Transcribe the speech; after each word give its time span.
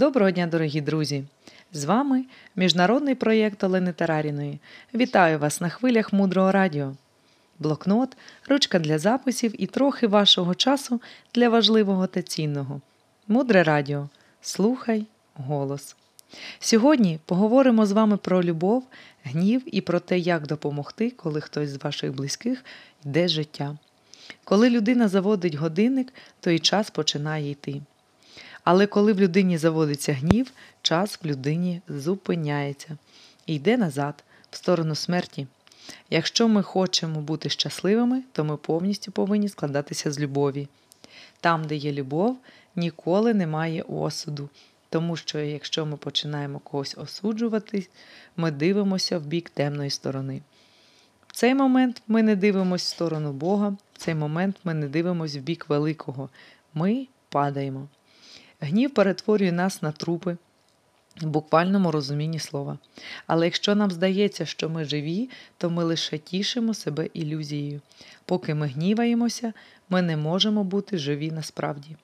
Доброго 0.00 0.30
дня, 0.30 0.46
дорогі 0.46 0.80
друзі! 0.80 1.24
З 1.72 1.84
вами 1.84 2.24
міжнародний 2.56 3.14
проєкт 3.14 3.64
Олени 3.64 3.92
Тараріної. 3.92 4.58
Вітаю 4.94 5.38
вас 5.38 5.60
на 5.60 5.68
хвилях 5.68 6.12
мудрого 6.12 6.52
радіо. 6.52 6.92
Блокнот, 7.58 8.16
ручка 8.48 8.78
для 8.78 8.98
записів 8.98 9.62
і 9.62 9.66
трохи 9.66 10.06
вашого 10.06 10.54
часу 10.54 11.00
для 11.34 11.48
важливого 11.48 12.06
та 12.06 12.22
цінного. 12.22 12.80
Мудре 13.28 13.62
радіо. 13.62 14.08
Слухай 14.40 15.06
голос. 15.34 15.96
Сьогодні 16.58 17.18
поговоримо 17.24 17.86
з 17.86 17.92
вами 17.92 18.16
про 18.16 18.42
любов, 18.42 18.84
гнів 19.24 19.62
і 19.66 19.80
про 19.80 20.00
те, 20.00 20.18
як 20.18 20.46
допомогти, 20.46 21.10
коли 21.10 21.40
хтось 21.40 21.70
з 21.70 21.84
ваших 21.84 22.14
близьких 22.14 22.64
йде 23.04 23.28
життя. 23.28 23.76
Коли 24.44 24.70
людина 24.70 25.08
заводить 25.08 25.54
годинник, 25.54 26.12
то 26.40 26.50
і 26.50 26.58
час 26.58 26.90
починає 26.90 27.50
йти. 27.50 27.80
Але 28.64 28.86
коли 28.86 29.12
в 29.12 29.20
людині 29.20 29.58
заводиться 29.58 30.12
гнів, 30.12 30.52
час 30.82 31.18
в 31.22 31.26
людині 31.26 31.80
зупиняється 31.88 32.98
і 33.46 33.54
йде 33.54 33.76
назад, 33.76 34.24
в 34.50 34.56
сторону 34.56 34.94
смерті. 34.94 35.46
Якщо 36.10 36.48
ми 36.48 36.62
хочемо 36.62 37.20
бути 37.20 37.48
щасливими, 37.48 38.22
то 38.32 38.44
ми 38.44 38.56
повністю 38.56 39.12
повинні 39.12 39.48
складатися 39.48 40.12
з 40.12 40.20
любові. 40.20 40.68
Там, 41.40 41.64
де 41.64 41.76
є 41.76 41.92
любов, 41.92 42.38
ніколи 42.76 43.34
немає 43.34 43.82
осуду, 43.82 44.48
тому 44.88 45.16
що 45.16 45.38
якщо 45.38 45.86
ми 45.86 45.96
починаємо 45.96 46.58
когось 46.58 46.98
осуджувати, 46.98 47.88
ми 48.36 48.50
дивимося 48.50 49.18
в 49.18 49.26
бік 49.26 49.50
темної 49.50 49.90
сторони. 49.90 50.42
В 51.26 51.32
цей 51.32 51.54
момент 51.54 52.02
ми 52.08 52.22
не 52.22 52.36
дивимося 52.36 52.84
в 52.84 52.88
сторону 52.88 53.32
Бога, 53.32 53.68
в 53.68 53.98
цей 53.98 54.14
момент 54.14 54.56
ми 54.64 54.74
не 54.74 54.88
дивимося 54.88 55.38
в 55.38 55.42
бік 55.42 55.68
великого. 55.68 56.28
Ми 56.74 57.06
падаємо. 57.28 57.88
Гнів 58.60 58.94
перетворює 58.94 59.52
нас 59.52 59.82
на 59.82 59.92
трупи 59.92 60.36
в 61.20 61.26
буквальному 61.26 61.90
розумінні 61.90 62.38
слова. 62.38 62.78
Але 63.26 63.46
якщо 63.46 63.74
нам 63.74 63.90
здається, 63.90 64.46
що 64.46 64.68
ми 64.68 64.84
живі, 64.84 65.30
то 65.58 65.70
ми 65.70 65.84
лише 65.84 66.18
тішимо 66.18 66.74
себе 66.74 67.08
ілюзією. 67.14 67.80
Поки 68.24 68.54
ми 68.54 68.66
гніваємося, 68.66 69.52
ми 69.88 70.02
не 70.02 70.16
можемо 70.16 70.64
бути 70.64 70.98
живі 70.98 71.30
насправді. 71.30 71.96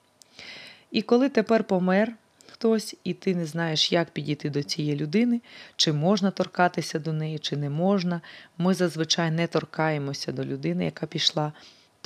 І 0.91 1.01
коли 1.01 1.29
тепер 1.29 1.63
помер 1.63 2.13
хтось, 2.47 2.95
і 3.03 3.13
ти 3.13 3.35
не 3.35 3.45
знаєш, 3.45 3.91
як 3.91 4.09
підійти 4.09 4.49
до 4.49 4.63
цієї 4.63 4.95
людини, 4.95 5.41
чи 5.75 5.93
можна 5.93 6.31
торкатися 6.31 6.99
до 6.99 7.13
неї, 7.13 7.39
чи 7.39 7.57
не 7.57 7.69
можна, 7.69 8.21
ми 8.57 8.73
зазвичай 8.73 9.31
не 9.31 9.47
торкаємося 9.47 10.31
до 10.31 10.45
людини, 10.45 10.85
яка 10.85 11.05
пішла 11.05 11.53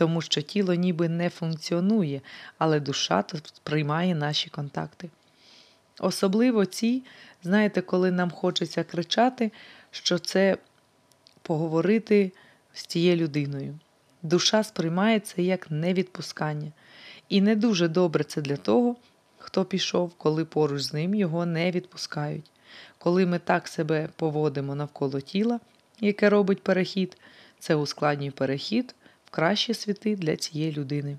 тому 0.01 0.21
що 0.21 0.41
тіло 0.41 0.73
ніби 0.73 1.09
не 1.09 1.29
функціонує, 1.29 2.21
але 2.57 2.79
душа 2.79 3.23
приймає 3.63 4.15
наші 4.15 4.49
контакти. 4.49 5.09
Особливо 5.99 6.65
ці, 6.65 7.03
знаєте, 7.43 7.81
коли 7.81 8.11
нам 8.11 8.31
хочеться 8.31 8.83
кричати, 8.83 9.51
що 9.91 10.19
це 10.19 10.57
поговорити 11.41 12.31
з 12.73 12.85
тією 12.85 13.15
людиною. 13.17 13.79
Душа 14.23 14.63
сприймає 14.63 15.19
це 15.19 15.41
як 15.41 15.71
невідпускання. 15.71 16.71
І 17.29 17.41
не 17.41 17.55
дуже 17.55 17.87
добре 17.87 18.23
це 18.23 18.41
для 18.41 18.57
того, 18.57 18.95
хто 19.37 19.65
пішов, 19.65 20.13
коли 20.17 20.45
поруч 20.45 20.81
з 20.81 20.93
ним 20.93 21.15
його 21.15 21.45
не 21.45 21.71
відпускають. 21.71 22.51
Коли 22.97 23.25
ми 23.25 23.39
так 23.39 23.67
себе 23.67 24.09
поводимо 24.15 24.75
навколо 24.75 25.21
тіла, 25.21 25.59
яке 25.99 26.29
робить 26.29 26.63
перехід, 26.63 27.17
це 27.59 27.75
ускладнює 27.75 28.31
перехід 28.31 28.95
кращі 29.31 29.73
світи 29.73 30.15
для 30.15 30.35
цієї 30.35 30.71
людини. 30.71 31.17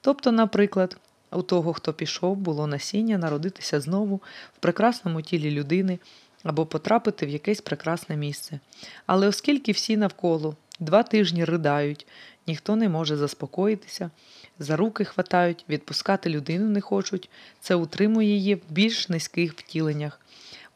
Тобто, 0.00 0.32
наприклад, 0.32 0.96
у 1.32 1.42
того, 1.42 1.72
хто 1.72 1.92
пішов, 1.92 2.36
було 2.36 2.66
насіння 2.66 3.18
народитися 3.18 3.80
знову 3.80 4.16
в 4.56 4.58
прекрасному 4.60 5.22
тілі 5.22 5.50
людини 5.50 5.98
або 6.42 6.66
потрапити 6.66 7.26
в 7.26 7.28
якесь 7.28 7.60
прекрасне 7.60 8.16
місце. 8.16 8.60
Але 9.06 9.28
оскільки 9.28 9.72
всі 9.72 9.96
навколо 9.96 10.56
два 10.80 11.02
тижні 11.02 11.44
riдають, 11.44 12.06
ніхто 12.46 12.76
не 12.76 12.88
може 12.88 13.16
заспокоїтися, 13.16 14.10
за 14.58 14.76
руки 14.76 15.04
хватають, 15.04 15.64
відпускати 15.68 16.30
людину 16.30 16.66
не 16.66 16.80
хочуть, 16.80 17.30
це 17.60 17.74
утримує 17.74 18.28
її 18.28 18.54
в 18.54 18.62
більш 18.70 19.08
низьких 19.08 19.52
втіленнях. 19.52 20.20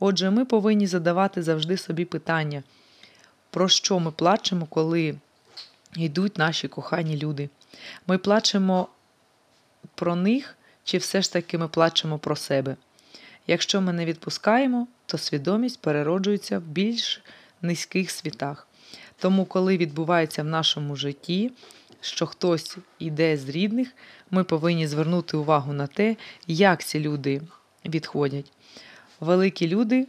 Отже, 0.00 0.30
ми 0.30 0.44
повинні 0.44 0.86
задавати 0.86 1.42
завжди 1.42 1.76
собі 1.76 2.04
питання, 2.04 2.62
про 3.50 3.68
що 3.68 4.00
ми 4.00 4.10
плачемо, 4.10 4.66
коли 4.66 5.14
йдуть 5.96 6.38
наші 6.38 6.68
кохані 6.68 7.16
люди. 7.16 7.48
Ми 8.06 8.18
плачемо 8.18 8.88
про 9.94 10.16
них, 10.16 10.56
чи 10.84 10.98
все 10.98 11.22
ж 11.22 11.32
таки 11.32 11.58
ми 11.58 11.68
плачемо 11.68 12.18
про 12.18 12.36
себе. 12.36 12.76
Якщо 13.46 13.80
ми 13.80 13.92
не 13.92 14.04
відпускаємо, 14.04 14.86
то 15.06 15.18
свідомість 15.18 15.80
перероджується 15.80 16.58
в 16.58 16.62
більш 16.62 17.22
низьких 17.62 18.10
світах. 18.10 18.68
Тому, 19.18 19.44
коли 19.44 19.76
відбувається 19.76 20.42
в 20.42 20.46
нашому 20.46 20.96
житті, 20.96 21.52
що 22.00 22.26
хтось 22.26 22.78
іде 22.98 23.36
з 23.36 23.48
рідних, 23.48 23.88
ми 24.30 24.44
повинні 24.44 24.86
звернути 24.86 25.36
увагу 25.36 25.72
на 25.72 25.86
те, 25.86 26.16
як 26.46 26.84
ці 26.84 27.00
люди 27.00 27.42
відходять. 27.84 28.52
Великі 29.20 29.68
люди 29.68 30.06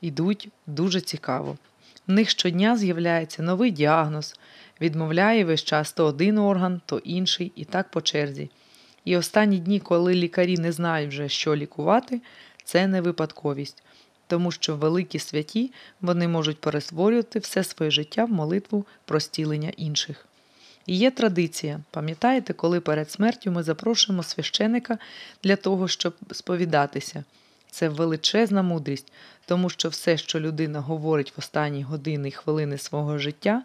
йдуть 0.00 0.48
дуже 0.66 1.00
цікаво. 1.00 1.58
В 2.10 2.12
них 2.12 2.30
щодня 2.30 2.76
з'являється 2.76 3.42
новий 3.42 3.70
діагноз, 3.70 4.38
відмовляє 4.80 5.44
весь 5.44 5.64
час 5.64 5.92
то 5.92 6.04
один 6.04 6.38
орган, 6.38 6.80
то 6.86 6.98
інший, 6.98 7.52
і 7.56 7.64
так 7.64 7.90
по 7.90 8.00
черзі. 8.00 8.50
І 9.04 9.16
останні 9.16 9.58
дні, 9.58 9.80
коли 9.80 10.14
лікарі 10.14 10.58
не 10.58 10.72
знають 10.72 11.10
вже, 11.10 11.28
що 11.28 11.56
лікувати, 11.56 12.20
це 12.64 12.86
не 12.86 13.00
випадковість, 13.00 13.82
тому 14.26 14.50
що 14.50 14.76
великі 14.76 15.18
святі 15.18 15.72
вони 16.00 16.28
можуть 16.28 16.60
пересворювати 16.60 17.38
все 17.38 17.64
своє 17.64 17.90
життя 17.90 18.24
в 18.24 18.32
молитву 18.32 18.86
про 19.04 19.20
стілення 19.20 19.72
інших. 19.76 20.26
І 20.86 20.96
є 20.96 21.10
традиція, 21.10 21.80
пам'ятаєте, 21.90 22.52
коли 22.52 22.80
перед 22.80 23.10
смертю 23.10 23.50
ми 23.50 23.62
запрошуємо 23.62 24.22
священика 24.22 24.98
для 25.42 25.56
того, 25.56 25.88
щоб 25.88 26.14
сповідатися. 26.32 27.24
Це 27.70 27.88
величезна 27.88 28.62
мудрість, 28.62 29.12
тому 29.46 29.70
що 29.70 29.88
все, 29.88 30.16
що 30.16 30.40
людина 30.40 30.80
говорить 30.80 31.32
в 31.36 31.38
останні 31.38 31.82
години 31.82 32.28
і 32.28 32.32
хвилини 32.32 32.78
свого 32.78 33.18
життя, 33.18 33.62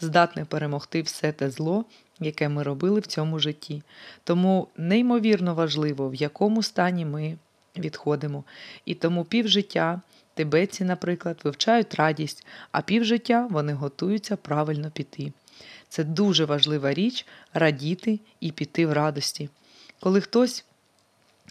здатне 0.00 0.44
перемогти 0.44 1.02
все 1.02 1.32
те 1.32 1.50
зло, 1.50 1.84
яке 2.20 2.48
ми 2.48 2.62
робили 2.62 3.00
в 3.00 3.06
цьому 3.06 3.38
житті. 3.38 3.82
Тому 4.24 4.68
неймовірно 4.76 5.54
важливо, 5.54 6.08
в 6.08 6.14
якому 6.14 6.62
стані 6.62 7.04
ми 7.04 7.36
відходимо. 7.78 8.44
І 8.84 8.94
тому 8.94 9.24
півжиття 9.24 10.00
тибетці, 10.34 10.84
наприклад, 10.84 11.40
вивчають 11.44 11.94
радість, 11.94 12.46
а 12.72 12.80
півжиття 12.80 13.48
вони 13.50 13.72
готуються 13.72 14.36
правильно 14.36 14.90
піти. 14.90 15.32
Це 15.88 16.04
дуже 16.04 16.44
важлива 16.44 16.94
річ 16.94 17.26
радіти 17.54 18.20
і 18.40 18.52
піти 18.52 18.86
в 18.86 18.92
радості. 18.92 19.48
Коли 20.00 20.20
хтось 20.20 20.64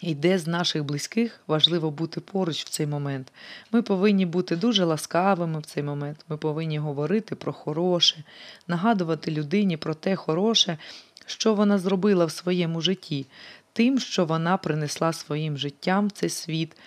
йде 0.05 0.39
з 0.39 0.47
наших 0.47 0.83
близьких, 0.83 1.41
важливо 1.47 1.91
бути 1.91 2.21
поруч 2.21 2.65
в 2.65 2.69
цей 2.69 2.87
момент. 2.87 3.31
Ми 3.71 3.81
повинні 3.81 4.25
бути 4.25 4.55
дуже 4.55 4.85
ласкавими 4.85 5.59
в 5.59 5.65
цей 5.65 5.83
момент. 5.83 6.25
Ми 6.29 6.37
повинні 6.37 6.79
говорити 6.79 7.35
про 7.35 7.53
хороше, 7.53 8.23
нагадувати 8.67 9.31
людині 9.31 9.77
про 9.77 9.93
те 9.93 10.15
хороше, 10.15 10.77
що 11.25 11.53
вона 11.53 11.77
зробила 11.77 12.25
в 12.25 12.31
своєму 12.31 12.81
житті, 12.81 13.25
тим, 13.73 13.99
що 13.99 14.25
вона 14.25 14.57
принесла 14.57 15.13
своїм 15.13 15.57
життям 15.57 16.07
в 16.07 16.11
цей 16.11 16.29
світ. 16.29 16.77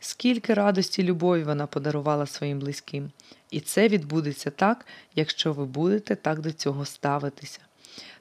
Скільки 0.00 0.54
радості 0.54 1.02
любові 1.02 1.42
вона 1.42 1.66
подарувала 1.66 2.26
своїм 2.26 2.58
близьким. 2.58 3.10
І 3.50 3.60
це 3.60 3.88
відбудеться 3.88 4.50
так, 4.50 4.86
якщо 5.14 5.52
ви 5.52 5.64
будете 5.64 6.16
так 6.16 6.40
до 6.40 6.52
цього 6.52 6.84
ставитися. 6.84 7.60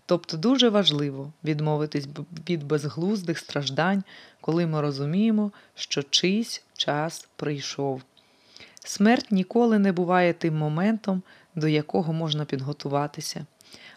Тобто 0.06 0.38
дуже 0.38 0.70
важливо 0.70 1.34
відмовитись 1.44 2.08
від 2.50 2.64
безглуздих 2.64 3.40
страждань, 3.40 4.04
коли 4.42 4.68
ми 4.68 4.82
розуміємо, 4.82 5.52
що 5.76 6.04
чийсь 6.04 6.64
час 6.78 7.28
прийшов. 7.36 8.02
Смерть 8.86 9.32
ніколи 9.32 9.80
не 9.80 9.92
буває 9.92 10.34
тим 10.34 10.58
моментом, 10.58 11.22
до 11.56 11.68
якого 11.68 12.14
можна 12.14 12.46
підготуватися. 12.46 13.46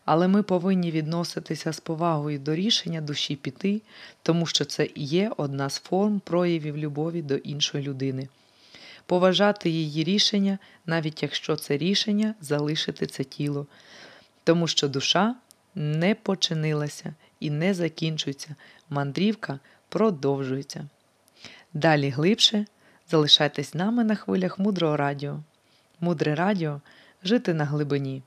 Але 0.05 0.29
ми 0.29 0.43
повинні 0.43 0.91
відноситися 0.91 1.73
з 1.73 1.81
повагою 1.81 2.39
до 2.39 2.55
рішення 2.55 3.01
душі 3.01 3.37
піти, 3.37 3.83
тому 4.23 4.47
що 4.47 4.65
це 4.65 4.85
і 4.95 5.05
є 5.05 5.33
одна 5.37 5.71
з 5.71 5.79
форм 5.79 6.21
проявів 6.21 6.77
любові 6.77 7.23
до 7.23 7.37
іншої 7.37 7.85
людини. 7.85 8.29
Поважати 9.07 9.71
її 9.71 10.05
рішення, 10.05 10.59
навіть 10.87 11.23
якщо 11.23 11.57
це 11.57 11.77
рішення 11.77 12.35
залишити 12.41 13.07
це 13.07 13.25
тіло, 13.25 13.67
тому 14.45 14.69
що 14.69 14.89
душа 14.89 15.35
не 15.77 16.15
починилася 16.15 17.15
і 17.41 17.51
не 17.51 17.75
закінчується. 17.75 18.55
Мандрівка 18.91 19.59
продовжується. 19.89 20.89
Далі 21.75 22.09
глибше 22.09 22.67
залишайтесь 23.11 23.71
з 23.71 23.75
нами 23.75 24.05
на 24.05 24.15
хвилях 24.15 24.59
мудрого 24.59 24.97
радіо. 24.97 25.41
Мудре 26.01 26.35
радіо 26.35 26.81
жити 27.25 27.55
на 27.55 27.65
глибині. 27.65 28.23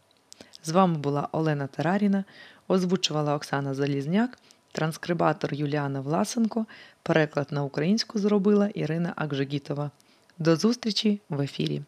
З 0.64 0.70
вами 0.70 0.98
була 0.98 1.28
Олена 1.32 1.68
Тараріна, 1.68 2.24
озвучувала 2.68 3.36
Оксана 3.36 3.74
Залізняк. 3.74 4.40
Транскрибатор 4.72 5.54
Юліана 5.54 6.02
Власенко, 6.02 6.66
переклад 7.04 7.48
на 7.52 7.64
українську 7.64 8.20
зробила 8.20 8.68
Ірина 8.68 9.14
Акжигітова. 9.16 9.92
До 10.38 10.56
зустрічі 10.56 11.22
в 11.30 11.42
ефірі! 11.42 11.82